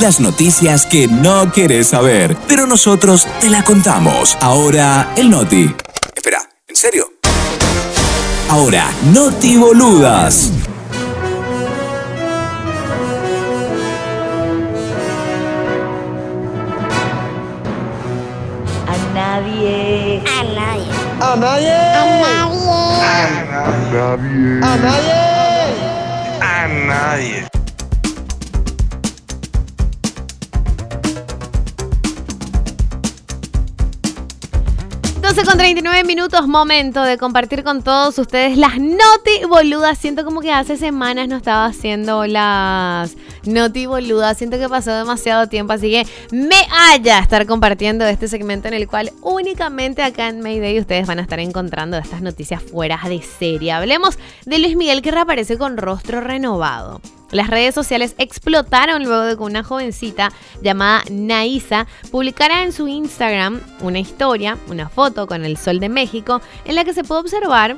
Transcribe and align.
Las 0.00 0.20
noticias 0.20 0.86
que 0.86 1.06
no 1.06 1.50
querés 1.52 1.88
saber, 1.88 2.36
pero 2.48 2.66
nosotros 2.66 3.26
te 3.40 3.48
la 3.48 3.64
contamos. 3.64 4.36
Ahora, 4.40 5.12
el 5.16 5.30
Noti. 5.30 5.72
Espera, 6.14 6.38
¿en 6.68 6.76
serio? 6.76 7.12
Ahora, 8.50 8.90
Noti 9.12 9.56
Boludas. 9.56 10.50
A 18.86 18.96
nadie. 19.14 20.22
A 20.26 20.42
nadie. 20.44 20.90
A 21.20 21.36
nadie. 21.36 21.72
A 21.72 22.18
nadie. 23.92 24.60
A 24.60 24.76
nadie. 24.76 25.14
A 26.42 26.68
nadie. 26.68 27.53
12 35.34 35.48
con 35.48 35.58
39 35.58 36.04
minutos, 36.04 36.46
momento 36.46 37.02
de 37.02 37.18
compartir 37.18 37.64
con 37.64 37.82
todos 37.82 38.16
ustedes 38.20 38.56
las 38.56 38.78
noti 38.78 39.44
boludas. 39.48 39.98
Siento 39.98 40.24
como 40.24 40.40
que 40.40 40.52
hace 40.52 40.76
semanas 40.76 41.26
no 41.26 41.38
estaba 41.38 41.66
haciendo 41.66 42.24
las 42.24 43.16
noti 43.46 43.86
boludas. 43.86 44.38
Siento 44.38 44.58
que 44.58 44.68
pasó 44.68 44.92
demasiado 44.92 45.48
tiempo, 45.48 45.72
así 45.72 45.90
que 45.90 46.06
me 46.30 46.56
haya 46.70 47.18
estar 47.18 47.46
compartiendo 47.46 48.04
este 48.06 48.28
segmento 48.28 48.68
en 48.68 48.74
el 48.74 48.88
cual 48.88 49.12
únicamente 49.22 50.02
acá 50.02 50.28
en 50.28 50.40
Mayday 50.40 50.80
ustedes 50.80 51.06
van 51.06 51.18
a 51.18 51.22
estar 51.22 51.40
encontrando 51.40 51.96
estas 51.96 52.22
noticias 52.22 52.62
fuera 52.62 53.00
de 53.08 53.22
serie. 53.22 53.72
Hablemos 53.72 54.18
de 54.46 54.58
Luis 54.58 54.76
Miguel 54.76 55.02
que 55.02 55.10
reaparece 55.10 55.58
con 55.58 55.76
rostro 55.76 56.20
renovado. 56.20 57.00
Las 57.30 57.48
redes 57.48 57.74
sociales 57.74 58.14
explotaron 58.18 59.02
luego 59.02 59.22
de 59.22 59.36
que 59.36 59.42
una 59.42 59.64
jovencita 59.64 60.30
llamada 60.62 61.02
Naisa 61.10 61.88
publicara 62.12 62.62
en 62.62 62.72
su 62.72 62.86
Instagram 62.86 63.60
una 63.80 63.98
historia, 63.98 64.56
una 64.68 64.88
foto 64.88 65.26
con 65.26 65.44
el 65.44 65.56
Sol 65.56 65.80
de 65.80 65.88
México, 65.88 66.40
en 66.64 66.76
la 66.76 66.84
que 66.84 66.94
se 66.94 67.02
puede 67.02 67.22
observar 67.22 67.76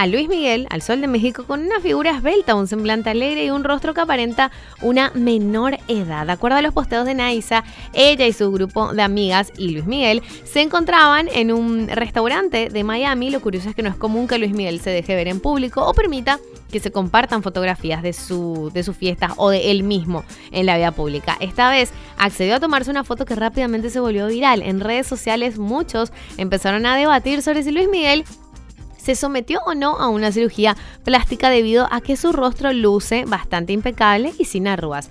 a 0.00 0.06
Luis 0.06 0.30
Miguel, 0.30 0.66
al 0.70 0.80
Sol 0.80 1.02
de 1.02 1.08
México, 1.08 1.44
con 1.44 1.60
una 1.60 1.78
figura 1.78 2.12
esbelta, 2.12 2.54
un 2.54 2.66
semblante 2.66 3.10
alegre 3.10 3.44
y 3.44 3.50
un 3.50 3.64
rostro 3.64 3.92
que 3.92 4.00
aparenta 4.00 4.50
una 4.80 5.10
menor 5.14 5.76
edad. 5.88 6.24
De 6.24 6.32
acuerdo 6.32 6.56
a 6.56 6.62
los 6.62 6.72
posteos 6.72 7.04
de 7.04 7.12
Naisa, 7.12 7.64
ella 7.92 8.26
y 8.26 8.32
su 8.32 8.50
grupo 8.50 8.94
de 8.94 9.02
amigas 9.02 9.52
y 9.58 9.68
Luis 9.68 9.84
Miguel 9.84 10.22
se 10.44 10.62
encontraban 10.62 11.28
en 11.34 11.52
un 11.52 11.86
restaurante 11.88 12.70
de 12.70 12.82
Miami. 12.82 13.28
Lo 13.28 13.42
curioso 13.42 13.68
es 13.68 13.74
que 13.74 13.82
no 13.82 13.90
es 13.90 13.94
común 13.94 14.26
que 14.26 14.38
Luis 14.38 14.52
Miguel 14.52 14.80
se 14.80 14.88
deje 14.88 15.14
ver 15.14 15.28
en 15.28 15.38
público 15.38 15.86
o 15.86 15.92
permita 15.92 16.40
que 16.72 16.80
se 16.80 16.90
compartan 16.90 17.42
fotografías 17.42 18.02
de 18.02 18.14
su, 18.14 18.70
de 18.72 18.82
su 18.82 18.94
fiesta 18.94 19.34
o 19.36 19.50
de 19.50 19.70
él 19.70 19.82
mismo 19.82 20.24
en 20.50 20.64
la 20.64 20.78
vida 20.78 20.92
pública. 20.92 21.36
Esta 21.40 21.68
vez 21.68 21.92
accedió 22.16 22.54
a 22.54 22.60
tomarse 22.60 22.90
una 22.90 23.04
foto 23.04 23.26
que 23.26 23.34
rápidamente 23.34 23.90
se 23.90 24.00
volvió 24.00 24.28
viral. 24.28 24.62
En 24.62 24.80
redes 24.80 25.06
sociales 25.06 25.58
muchos 25.58 26.10
empezaron 26.38 26.86
a 26.86 26.96
debatir 26.96 27.42
sobre 27.42 27.62
si 27.62 27.70
Luis 27.70 27.88
Miguel 27.90 28.24
se 29.14 29.22
sometió 29.22 29.60
o 29.66 29.74
no 29.74 29.96
a 29.96 30.08
una 30.08 30.30
cirugía 30.30 30.76
plástica 31.02 31.50
debido 31.50 31.88
a 31.90 32.00
que 32.00 32.16
su 32.16 32.30
rostro 32.30 32.72
luce 32.72 33.24
bastante 33.26 33.72
impecable 33.72 34.32
y 34.38 34.44
sin 34.44 34.68
arrugas. 34.68 35.10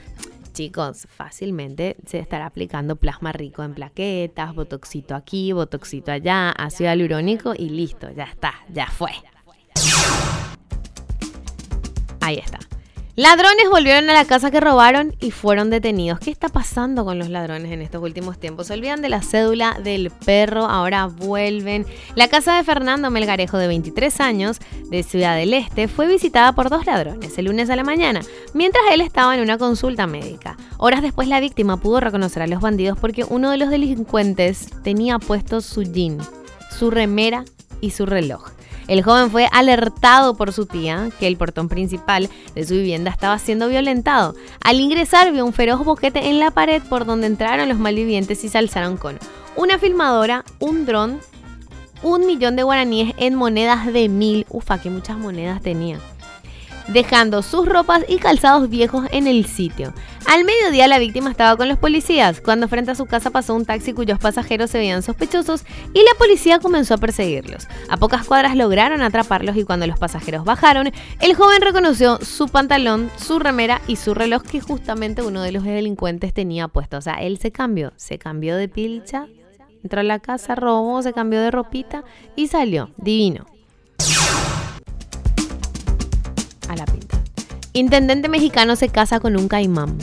Chicos, 0.53 1.05
fácilmente 1.09 1.97
se 2.05 2.19
estará 2.19 2.45
aplicando 2.45 2.95
plasma 2.95 3.33
rico 3.33 3.61
en 3.61 3.73
plaquetas, 3.73 4.55
botoxito 4.55 5.15
aquí, 5.15 5.51
botoxito 5.51 6.13
allá, 6.13 6.51
ácido 6.51 6.89
hialurónico 6.89 7.53
y 7.57 7.69
listo, 7.69 8.09
ya 8.11 8.23
está, 8.23 8.53
ya 8.69 8.87
fue. 8.87 9.11
Ahí 12.21 12.37
está. 12.37 12.68
Ladrones 13.19 13.69
volvieron 13.69 14.09
a 14.09 14.13
la 14.13 14.23
casa 14.23 14.49
que 14.49 14.61
robaron 14.61 15.13
y 15.19 15.31
fueron 15.31 15.69
detenidos. 15.69 16.21
¿Qué 16.21 16.31
está 16.31 16.47
pasando 16.47 17.03
con 17.03 17.19
los 17.19 17.27
ladrones 17.27 17.69
en 17.73 17.81
estos 17.81 18.01
últimos 18.01 18.39
tiempos? 18.39 18.67
Se 18.67 18.73
olvidan 18.75 19.01
de 19.01 19.09
la 19.09 19.21
cédula 19.21 19.77
del 19.83 20.09
perro, 20.09 20.67
ahora 20.67 21.07
vuelven. 21.07 21.85
La 22.15 22.29
casa 22.29 22.55
de 22.55 22.63
Fernando 22.63 23.11
Melgarejo, 23.11 23.57
de 23.57 23.67
23 23.67 24.21
años, 24.21 24.59
de 24.89 25.03
Ciudad 25.03 25.35
del 25.35 25.53
Este, 25.53 25.89
fue 25.89 26.07
visitada 26.07 26.53
por 26.53 26.69
dos 26.69 26.85
ladrones 26.85 27.37
el 27.37 27.47
lunes 27.47 27.69
a 27.69 27.75
la 27.75 27.83
mañana, 27.83 28.21
mientras 28.53 28.85
él 28.89 29.01
estaba 29.01 29.35
en 29.35 29.41
una 29.41 29.57
consulta 29.57 30.07
médica. 30.07 30.55
Horas 30.77 31.01
después 31.01 31.27
la 31.27 31.41
víctima 31.41 31.75
pudo 31.75 31.99
reconocer 31.99 32.43
a 32.43 32.47
los 32.47 32.61
bandidos 32.61 32.97
porque 32.97 33.25
uno 33.25 33.51
de 33.51 33.57
los 33.57 33.69
delincuentes 33.69 34.69
tenía 34.81 35.19
puesto 35.19 35.59
su 35.59 35.83
jean, 35.83 36.19
su 36.71 36.89
remera 36.89 37.43
y 37.81 37.91
su 37.91 38.05
reloj. 38.05 38.58
El 38.89 39.03
joven 39.03 39.29
fue 39.29 39.47
alertado 39.51 40.33
por 40.33 40.51
su 40.51 40.65
tía 40.65 41.09
que 41.19 41.27
el 41.27 41.37
portón 41.37 41.69
principal 41.69 42.27
de 42.55 42.65
su 42.65 42.73
vivienda 42.73 43.11
estaba 43.11 43.37
siendo 43.37 43.69
violentado. 43.69 44.33
Al 44.63 44.79
ingresar 44.79 45.31
vio 45.31 45.45
un 45.45 45.53
feroz 45.53 45.85
boquete 45.85 46.27
en 46.27 46.39
la 46.39 46.49
pared 46.49 46.81
por 46.89 47.05
donde 47.05 47.27
entraron 47.27 47.69
los 47.69 47.77
malvivientes 47.77 48.43
y 48.43 48.49
se 48.49 48.57
alzaron 48.57 48.97
con 48.97 49.19
una 49.55 49.77
filmadora, 49.77 50.43
un 50.57 50.87
dron, 50.87 51.19
un 52.01 52.25
millón 52.25 52.55
de 52.55 52.63
guaraníes 52.63 53.13
en 53.17 53.35
monedas 53.35 53.85
de 53.93 54.09
mil. 54.09 54.47
Ufa, 54.49 54.81
que 54.81 54.89
muchas 54.89 55.19
monedas 55.19 55.61
tenía 55.61 55.99
dejando 56.93 57.41
sus 57.41 57.67
ropas 57.67 58.03
y 58.07 58.17
calzados 58.17 58.69
viejos 58.69 59.05
en 59.11 59.27
el 59.27 59.45
sitio. 59.45 59.93
Al 60.25 60.43
mediodía 60.43 60.87
la 60.87 60.99
víctima 60.99 61.31
estaba 61.31 61.55
con 61.55 61.69
los 61.69 61.77
policías, 61.77 62.41
cuando 62.41 62.67
frente 62.67 62.91
a 62.91 62.95
su 62.95 63.05
casa 63.05 63.29
pasó 63.29 63.55
un 63.55 63.65
taxi 63.65 63.93
cuyos 63.93 64.19
pasajeros 64.19 64.69
se 64.69 64.77
veían 64.77 65.01
sospechosos 65.01 65.63
y 65.93 65.99
la 65.99 66.17
policía 66.17 66.59
comenzó 66.59 66.95
a 66.95 66.97
perseguirlos. 66.97 67.67
A 67.89 67.97
pocas 67.97 68.25
cuadras 68.25 68.55
lograron 68.55 69.01
atraparlos 69.01 69.55
y 69.55 69.63
cuando 69.63 69.87
los 69.87 69.99
pasajeros 69.99 70.45
bajaron, 70.45 70.91
el 71.19 71.35
joven 71.35 71.61
reconoció 71.61 72.17
su 72.21 72.47
pantalón, 72.47 73.09
su 73.17 73.39
remera 73.39 73.81
y 73.87 73.95
su 73.95 74.13
reloj 74.13 74.43
que 74.43 74.61
justamente 74.61 75.21
uno 75.21 75.41
de 75.41 75.51
los 75.51 75.63
delincuentes 75.63 76.33
tenía 76.33 76.67
puesto. 76.67 76.97
O 76.97 77.01
sea, 77.01 77.15
él 77.15 77.37
se 77.37 77.51
cambió, 77.51 77.93
se 77.95 78.17
cambió 78.17 78.55
de 78.55 78.67
pilcha, 78.67 79.27
entró 79.83 80.01
a 80.01 80.03
la 80.03 80.19
casa, 80.19 80.55
robó, 80.55 81.01
se 81.01 81.13
cambió 81.13 81.41
de 81.41 81.51
ropita 81.51 82.03
y 82.35 82.47
salió. 82.47 82.91
Divino. 82.97 83.45
Intendente 87.73 88.29
mexicano 88.29 88.75
se 88.75 88.89
casa 88.89 89.19
con 89.19 89.37
un 89.37 89.47
caimán. 89.47 89.97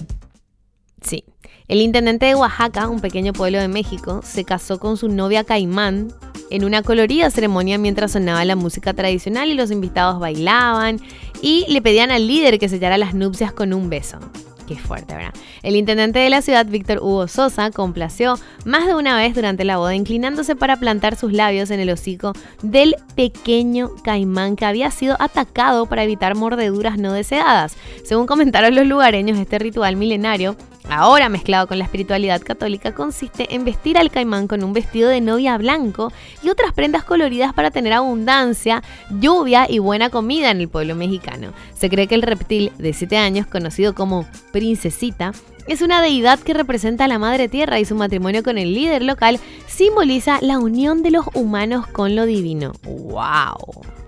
Sí. 1.03 1.25
El 1.67 1.81
intendente 1.81 2.27
de 2.27 2.37
Oaxaca, 2.37 2.89
un 2.89 3.01
pequeño 3.01 3.33
pueblo 3.33 3.59
de 3.59 3.67
México, 3.67 4.21
se 4.23 4.45
casó 4.45 4.79
con 4.79 4.97
su 4.97 5.09
novia 5.09 5.43
caimán 5.43 6.13
en 6.51 6.65
una 6.65 6.83
colorida 6.83 7.29
ceremonia 7.29 7.77
mientras 7.77 8.13
sonaba 8.13 8.45
la 8.45 8.55
música 8.55 8.95
tradicional 8.95 9.51
y 9.51 9.55
los 9.55 9.73
invitados 9.73 10.21
bailaban 10.21 11.01
y 11.43 11.67
le 11.69 11.83
pedían 11.83 12.13
al 12.13 12.29
líder 12.29 12.61
que 12.61 12.69
sellara 12.69 12.99
las 12.99 13.15
nupcias 13.15 13.53
con 13.53 13.73
un 13.73 13.91
beso. 13.91 14.19
Qué 14.67 14.75
fuerte, 14.75 15.15
¿verdad? 15.15 15.33
El 15.63 15.77
intendente 15.77 16.19
de 16.19 16.29
la 16.29 16.43
ciudad, 16.43 16.67
Víctor 16.67 16.99
Hugo 16.99 17.29
Sosa, 17.29 17.71
complació 17.71 18.35
más 18.65 18.87
de 18.87 18.95
una 18.95 19.17
vez 19.17 19.35
durante 19.35 19.65
la 19.65 19.77
boda, 19.77 19.95
inclinándose 19.95 20.57
para 20.57 20.77
plantar 20.77 21.15
sus 21.15 21.33
labios 21.33 21.71
en 21.71 21.79
el 21.79 21.91
hocico 21.91 22.33
del 22.63 22.97
pequeño 23.15 23.91
caimán 24.03 24.57
que 24.57 24.65
había 24.65 24.91
sido 24.91 25.17
atacado 25.21 25.87
para 25.87 26.03
evitar 26.03 26.35
mordeduras 26.35 26.99
no 26.99 27.13
deseadas. 27.13 27.77
Según 28.05 28.27
comentaron 28.27 28.75
los 28.75 28.87
lugareños, 28.87 29.39
este 29.39 29.61
ritual 29.61 29.95
milenario 29.95 30.57
ahora 30.89 31.29
mezclado 31.29 31.67
con 31.67 31.79
la 31.79 31.85
espiritualidad 31.85 32.43
católica, 32.43 32.95
consiste 32.95 33.55
en 33.55 33.65
vestir 33.65 33.99
al 33.99 34.11
caimán 34.11 34.49
con 34.49 34.63
un 34.65 34.73
vestido 34.73 35.09
de 35.09 35.21
novia 35.21 35.57
blanco 35.59 36.13
y 36.43 36.49
otras 36.49 36.73
prendas 36.73 37.05
coloridas 37.05 37.53
para 37.53 37.71
tener 37.71 37.93
abundancia, 37.93 38.83
lluvia 39.21 39.67
y 39.69 39.79
buena 39.79 40.11
comida 40.11 40.51
en 40.51 40.61
el 40.61 40.69
pueblo 40.69 40.95
mexicano. 40.95 41.53
Se 41.75 41.91
cree 41.91 42.07
que 42.07 42.15
el 42.15 42.23
reptil 42.23 42.73
de 42.79 42.93
7 42.93 43.17
años, 43.17 43.47
conocido 43.47 43.95
como 43.95 44.27
princesita, 44.53 45.33
es 45.67 45.83
una 45.83 46.01
deidad 46.01 46.39
que 46.39 46.55
representa 46.55 47.05
a 47.05 47.09
la 47.09 47.19
madre 47.19 47.49
tierra 47.49 47.81
y 47.81 47.85
su 47.85 47.97
matrimonio 47.97 48.43
con 48.43 48.57
el 48.57 48.73
líder 48.73 49.03
local 49.03 49.41
simboliza 49.67 50.39
la 50.41 50.59
unión 50.59 51.03
de 51.03 51.11
los 51.11 51.27
humanos 51.35 51.87
con 51.89 52.15
lo 52.15 52.25
divino. 52.25 52.73
¡Wow! 52.85 54.06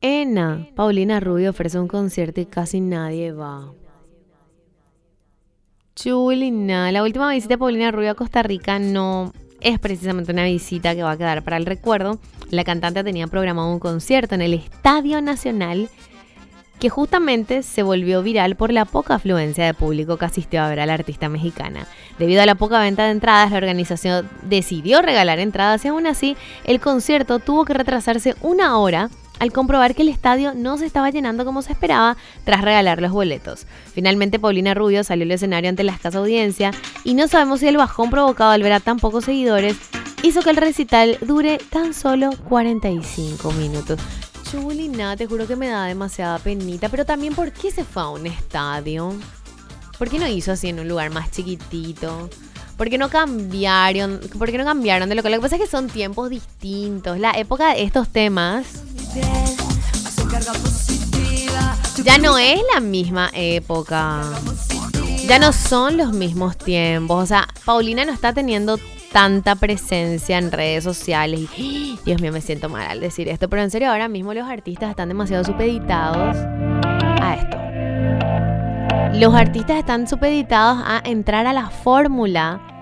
Ena, 0.00 0.68
Paulina 0.76 1.18
Rubio 1.18 1.50
ofrece 1.50 1.78
un 1.78 1.88
concierto 1.88 2.40
y 2.40 2.46
casi 2.46 2.80
nadie 2.80 3.32
va. 3.32 3.72
Chulina, 5.96 6.92
la 6.92 7.02
última 7.02 7.32
visita 7.32 7.54
de 7.54 7.58
Paulina 7.58 7.90
Rubio 7.90 8.12
a 8.12 8.14
Costa 8.14 8.44
Rica 8.44 8.78
no 8.78 9.32
es 9.60 9.80
precisamente 9.80 10.30
una 10.30 10.44
visita 10.44 10.94
que 10.94 11.02
va 11.02 11.12
a 11.12 11.16
quedar 11.16 11.42
para 11.42 11.56
el 11.56 11.66
recuerdo. 11.66 12.20
La 12.50 12.62
cantante 12.62 13.02
tenía 13.02 13.26
programado 13.26 13.72
un 13.72 13.80
concierto 13.80 14.36
en 14.36 14.42
el 14.42 14.54
Estadio 14.54 15.20
Nacional 15.20 15.88
que 16.78 16.90
justamente 16.90 17.64
se 17.64 17.82
volvió 17.82 18.22
viral 18.22 18.54
por 18.54 18.72
la 18.72 18.84
poca 18.84 19.16
afluencia 19.16 19.64
de 19.66 19.74
público 19.74 20.16
que 20.16 20.26
asistió 20.26 20.62
a 20.62 20.68
ver 20.68 20.78
a 20.78 20.86
la 20.86 20.94
artista 20.94 21.28
mexicana. 21.28 21.88
Debido 22.20 22.40
a 22.40 22.46
la 22.46 22.54
poca 22.54 22.78
venta 22.78 23.06
de 23.06 23.10
entradas, 23.10 23.50
la 23.50 23.56
organización 23.56 24.28
decidió 24.42 25.02
regalar 25.02 25.40
entradas 25.40 25.84
y 25.84 25.88
aún 25.88 26.06
así 26.06 26.36
el 26.62 26.78
concierto 26.78 27.40
tuvo 27.40 27.64
que 27.64 27.74
retrasarse 27.74 28.36
una 28.42 28.78
hora 28.78 29.10
al 29.38 29.52
comprobar 29.52 29.94
que 29.94 30.02
el 30.02 30.08
estadio 30.08 30.54
no 30.54 30.78
se 30.78 30.86
estaba 30.86 31.10
llenando 31.10 31.44
como 31.44 31.62
se 31.62 31.72
esperaba 31.72 32.16
tras 32.44 32.62
regalar 32.62 33.00
los 33.00 33.12
boletos. 33.12 33.66
Finalmente 33.92 34.38
Paulina 34.38 34.74
Rubio 34.74 35.04
salió 35.04 35.24
al 35.24 35.30
escenario 35.30 35.70
ante 35.70 35.84
la 35.84 35.92
escasa 35.92 36.18
audiencia 36.18 36.70
y 37.04 37.14
no 37.14 37.28
sabemos 37.28 37.60
si 37.60 37.68
el 37.68 37.76
bajón 37.76 38.10
provocado 38.10 38.50
al 38.50 38.62
ver 38.62 38.72
a 38.72 38.80
tan 38.80 38.98
pocos 38.98 39.24
seguidores 39.24 39.76
hizo 40.22 40.42
que 40.42 40.50
el 40.50 40.56
recital 40.56 41.18
dure 41.20 41.58
tan 41.70 41.94
solo 41.94 42.30
45 42.48 43.52
minutos. 43.52 44.00
Chuli, 44.50 44.90
te 45.16 45.26
juro 45.26 45.46
que 45.46 45.56
me 45.56 45.68
da 45.68 45.84
demasiada 45.84 46.38
penita. 46.38 46.88
Pero 46.88 47.04
también, 47.04 47.34
¿por 47.34 47.52
qué 47.52 47.70
se 47.70 47.84
fue 47.84 48.02
a 48.02 48.08
un 48.08 48.26
estadio? 48.26 49.14
¿Por 49.98 50.08
qué 50.08 50.18
no 50.18 50.26
hizo 50.26 50.52
así 50.52 50.68
en 50.68 50.80
un 50.80 50.88
lugar 50.88 51.10
más 51.10 51.30
chiquitito? 51.30 52.30
¿Por 52.78 52.88
qué 52.88 52.96
no 52.96 53.10
cambiaron? 53.10 54.20
¿Por 54.38 54.50
qué 54.50 54.56
no 54.56 54.64
cambiaron 54.64 55.08
de? 55.08 55.16
Lo 55.16 55.22
que 55.22 55.40
pasa 55.40 55.56
es 55.56 55.62
que 55.62 55.66
son 55.66 55.88
tiempos 55.88 56.30
distintos. 56.30 57.18
La 57.18 57.32
época 57.32 57.74
de 57.74 57.82
estos 57.82 58.08
temas 58.08 58.84
ya 62.04 62.18
no 62.18 62.38
es 62.38 62.60
la 62.72 62.80
misma 62.80 63.30
época. 63.34 64.22
Ya 65.26 65.38
no 65.38 65.52
son 65.52 65.96
los 65.96 66.12
mismos 66.12 66.56
tiempos. 66.56 67.22
O 67.22 67.26
sea, 67.26 67.48
Paulina 67.64 68.04
no 68.04 68.12
está 68.12 68.32
teniendo 68.32 68.78
tanta 69.12 69.56
presencia 69.56 70.38
en 70.38 70.52
redes 70.52 70.84
sociales. 70.84 71.40
Y, 71.56 71.98
Dios 72.04 72.20
mío, 72.20 72.32
me 72.32 72.40
siento 72.40 72.68
mal 72.68 72.86
al 72.88 73.00
decir 73.00 73.28
esto. 73.28 73.48
Pero 73.48 73.62
en 73.62 73.70
serio, 73.70 73.90
ahora 73.90 74.08
mismo 74.08 74.32
los 74.32 74.48
artistas 74.48 74.90
están 74.90 75.08
demasiado 75.08 75.44
supeditados 75.44 76.36
a 77.20 77.34
esto. 77.34 79.18
Los 79.18 79.34
artistas 79.34 79.78
están 79.78 80.06
supeditados 80.06 80.82
a 80.86 81.02
entrar 81.04 81.46
a 81.46 81.52
la 81.52 81.70
fórmula 81.70 82.77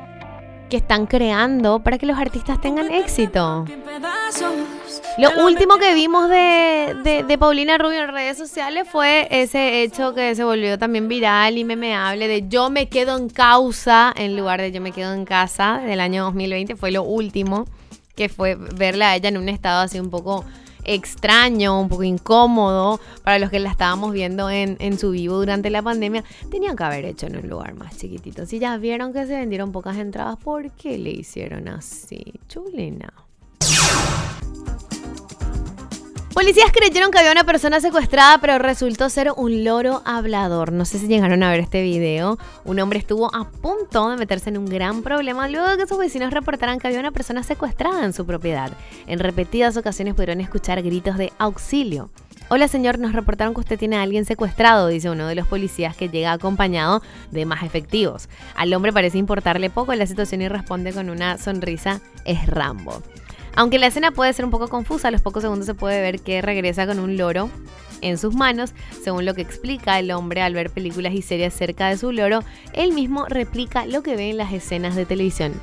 que 0.69 0.77
están 0.77 1.07
creando 1.07 1.81
para 1.81 1.99
que 1.99 2.07
los 2.07 2.19
artistas 2.19 2.61
tengan 2.61 2.93
éxito. 2.93 3.65
Lo 5.19 5.45
último 5.45 5.79
que 5.79 5.95
vimos 5.95 6.29
de, 6.29 7.25
de, 7.27 7.39
Paulina 7.39 7.79
Rubio 7.79 8.03
en 8.03 8.13
redes 8.13 8.37
sociales 8.37 8.87
fue 8.91 9.29
ese 9.31 9.83
hecho 9.83 10.15
que 10.15 10.35
se 10.35 10.45
volvió 10.45 10.79
también 10.79 11.09
viral 11.09 11.57
y 11.57 11.65
memeable 11.65 12.29
de 12.29 12.49
yo 12.49 12.69
me 12.69 12.89
quedo 12.89 13.17
en 13.17 13.29
causa 13.29 14.13
en 14.17 14.37
lugar 14.37 14.61
de 14.61 14.73
yo 14.73 14.81
me 14.81 14.93
quedo 14.93 15.15
en 15.15 15.25
casa 15.25 15.79
del 15.79 16.01
año 16.01 16.25
2020. 16.25 16.77
Fue 16.77 16.91
lo 16.91 17.03
último 17.03 17.67
que 18.15 18.29
fue 18.29 18.57
verla 18.57 19.11
a 19.11 19.17
ella 19.17 19.29
en 19.29 19.39
un 19.39 19.49
estado 19.49 19.83
así 19.83 20.01
un 20.01 20.11
poco 20.11 20.45
extraño, 20.87 21.81
un 21.81 21.89
poco 21.89 22.05
incómodo 22.05 23.01
para 23.23 23.39
los 23.39 23.51
que 23.51 23.59
la 23.59 23.71
estábamos 23.71 24.13
viendo 24.13 24.49
en, 24.49 24.77
en 24.79 24.99
su 24.99 25.11
vivo 25.11 25.37
durante 25.37 25.69
la 25.71 25.83
pandemia, 25.83 26.25
tenían 26.51 26.77
que 26.77 26.85
haber 26.85 27.05
hecho 27.05 27.27
en 27.27 27.37
un 27.37 27.49
lugar 27.49 27.75
más 27.75 27.97
chiquitito. 27.97 28.47
Si 28.47 28.59
ya 28.59 28.77
vieron 28.79 29.13
que 29.13 29.27
se 29.27 29.37
vendieron 29.37 29.73
pocas 29.73 29.97
entradas, 29.97 30.37
¿por 30.39 30.71
qué 30.71 30.97
le 30.99 31.11
hicieron 31.11 31.69
así? 31.69 32.35
Chulina. 32.49 33.26
Policías 36.37 36.71
creyeron 36.71 37.11
que 37.11 37.19
había 37.19 37.33
una 37.33 37.45
persona 37.45 37.81
secuestrada, 37.81 38.37
pero 38.43 38.59
resultó 38.59 39.09
ser 39.09 39.33
un 39.39 39.65
loro 39.65 40.03
hablador. 40.05 40.71
No 40.71 40.85
sé 40.85 40.99
si 40.99 41.07
llegaron 41.07 41.43
a 41.43 41.51
ver 41.51 41.61
este 41.61 41.81
video. 41.81 42.39
Un 42.67 42.79
hombre 42.79 42.99
estuvo 42.99 43.35
a 43.35 43.49
punto 43.49 44.11
de 44.11 44.19
meterse 44.19 44.51
en 44.51 44.59
un 44.59 44.67
gran 44.67 45.01
problema 45.01 45.49
luego 45.49 45.67
de 45.67 45.79
que 45.79 45.87
sus 45.87 45.97
vecinos 45.97 46.35
reportaran 46.35 46.79
que 46.79 46.89
había 46.89 47.01
una 47.01 47.11
persona 47.11 47.43
secuestrada 47.43 48.05
en 48.05 48.13
su 48.13 48.27
propiedad. 48.27 48.71
En 49.07 49.19
repetidas 49.19 49.79
ocasiones 49.79 50.13
pudieron 50.13 50.43
escuchar 50.43 50.83
gritos 50.83 51.17
de 51.17 51.33
auxilio. 51.39 52.11
Hola 52.51 52.69
señor, 52.69 52.99
nos 52.99 53.15
reportaron 53.15 53.55
que 53.55 53.61
usted 53.61 53.79
tiene 53.79 53.97
a 53.97 54.03
alguien 54.03 54.27
secuestrado, 54.27 54.89
dice 54.89 55.09
uno 55.09 55.27
de 55.29 55.37
los 55.37 55.47
policías 55.47 55.97
que 55.97 56.11
llega 56.11 56.33
acompañado 56.33 57.01
de 57.31 57.47
más 57.47 57.63
efectivos. 57.63 58.29
Al 58.55 58.75
hombre 58.75 58.93
parece 58.93 59.17
importarle 59.17 59.71
poco 59.71 59.95
la 59.95 60.07
situación 60.07 60.43
y 60.43 60.49
responde 60.49 60.93
con 60.93 61.09
una 61.09 61.39
sonrisa, 61.39 62.03
es 62.27 62.47
Rambo. 62.47 63.03
Aunque 63.57 63.79
la 63.79 63.87
escena 63.87 64.13
puede 64.13 64.33
ser 64.35 64.45
un 64.45 64.51
poco 64.51 64.69
confusa, 64.69 65.09
a 65.09 65.11
los 65.11 65.23
pocos 65.23 65.43
segundos 65.43 65.65
se 65.65 65.75
puede 65.75 66.03
ver 66.03 66.21
que 66.21 66.43
regresa 66.43 66.87
con 66.87 67.01
un 67.01 67.17
loro 67.17 67.49
en 68.03 68.19
sus 68.19 68.35
manos. 68.35 68.75
Según 69.03 69.25
lo 69.25 69.33
que 69.33 69.41
explica 69.41 69.99
el 69.99 70.11
hombre 70.11 70.43
al 70.43 70.53
ver 70.53 70.71
películas 70.71 71.15
y 71.15 71.23
series 71.23 71.55
cerca 71.55 71.89
de 71.89 71.97
su 71.97 72.13
loro, 72.13 72.41
él 72.75 72.93
mismo 72.93 73.25
replica 73.25 73.87
lo 73.87 74.03
que 74.03 74.15
ve 74.15 74.29
en 74.31 74.37
las 74.37 74.53
escenas 74.53 74.95
de 74.95 75.07
televisión. 75.07 75.55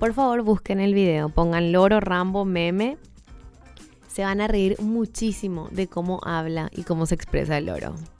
Por 0.00 0.14
favor, 0.14 0.42
busquen 0.42 0.80
el 0.80 0.94
video, 0.94 1.28
pongan 1.28 1.70
loro, 1.70 2.00
Rambo, 2.00 2.46
meme. 2.46 2.96
Se 4.08 4.22
van 4.22 4.40
a 4.40 4.48
reír 4.48 4.80
muchísimo 4.80 5.68
de 5.70 5.86
cómo 5.86 6.20
habla 6.24 6.70
y 6.74 6.84
cómo 6.84 7.04
se 7.04 7.14
expresa 7.14 7.58
el 7.58 7.66
loro. 7.66 7.94